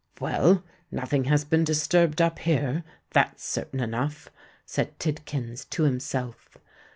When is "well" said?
0.19-0.63